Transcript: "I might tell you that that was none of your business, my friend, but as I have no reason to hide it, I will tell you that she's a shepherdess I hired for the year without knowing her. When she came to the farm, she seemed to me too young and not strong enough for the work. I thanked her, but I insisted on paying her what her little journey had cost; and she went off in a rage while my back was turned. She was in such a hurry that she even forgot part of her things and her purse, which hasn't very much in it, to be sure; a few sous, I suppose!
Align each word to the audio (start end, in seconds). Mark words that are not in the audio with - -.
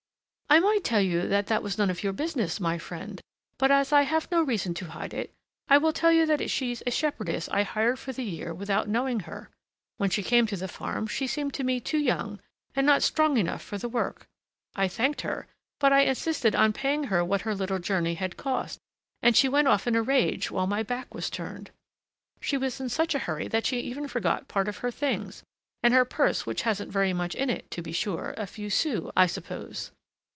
"I 0.53 0.59
might 0.59 0.83
tell 0.83 0.99
you 0.99 1.29
that 1.29 1.47
that 1.47 1.63
was 1.63 1.77
none 1.77 1.89
of 1.89 2.03
your 2.03 2.11
business, 2.11 2.59
my 2.59 2.77
friend, 2.77 3.21
but 3.57 3.71
as 3.71 3.93
I 3.93 4.01
have 4.01 4.29
no 4.31 4.41
reason 4.43 4.73
to 4.73 4.89
hide 4.89 5.13
it, 5.13 5.31
I 5.69 5.77
will 5.77 5.93
tell 5.93 6.11
you 6.11 6.25
that 6.25 6.49
she's 6.49 6.83
a 6.85 6.91
shepherdess 6.91 7.47
I 7.47 7.63
hired 7.63 7.97
for 7.99 8.11
the 8.11 8.25
year 8.25 8.53
without 8.53 8.89
knowing 8.89 9.21
her. 9.21 9.49
When 9.95 10.09
she 10.09 10.21
came 10.21 10.45
to 10.47 10.57
the 10.57 10.67
farm, 10.67 11.07
she 11.07 11.25
seemed 11.25 11.53
to 11.53 11.63
me 11.63 11.79
too 11.79 11.97
young 11.97 12.41
and 12.75 12.85
not 12.85 13.01
strong 13.01 13.37
enough 13.37 13.61
for 13.61 13.77
the 13.77 13.87
work. 13.87 14.25
I 14.75 14.89
thanked 14.89 15.21
her, 15.21 15.47
but 15.79 15.93
I 15.93 16.01
insisted 16.01 16.53
on 16.53 16.73
paying 16.73 17.05
her 17.05 17.23
what 17.23 17.43
her 17.43 17.55
little 17.55 17.79
journey 17.79 18.15
had 18.15 18.35
cost; 18.35 18.77
and 19.21 19.37
she 19.37 19.47
went 19.47 19.69
off 19.69 19.87
in 19.87 19.95
a 19.95 20.01
rage 20.01 20.51
while 20.51 20.67
my 20.67 20.83
back 20.83 21.13
was 21.13 21.29
turned. 21.29 21.71
She 22.41 22.57
was 22.57 22.81
in 22.81 22.89
such 22.89 23.15
a 23.15 23.19
hurry 23.19 23.47
that 23.47 23.65
she 23.65 23.79
even 23.79 24.05
forgot 24.05 24.49
part 24.49 24.67
of 24.67 24.79
her 24.79 24.91
things 24.91 25.43
and 25.81 25.93
her 25.93 26.03
purse, 26.03 26.45
which 26.45 26.63
hasn't 26.63 26.91
very 26.91 27.13
much 27.13 27.35
in 27.35 27.49
it, 27.49 27.71
to 27.71 27.81
be 27.81 27.93
sure; 27.93 28.33
a 28.35 28.45
few 28.45 28.69
sous, 28.69 29.11
I 29.15 29.27
suppose! 29.27 29.91